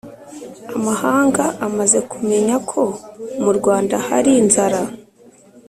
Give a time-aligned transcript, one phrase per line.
[0.75, 2.81] Amahanga amaze kumenya ko
[3.43, 4.81] mu Rwanda hali inzara.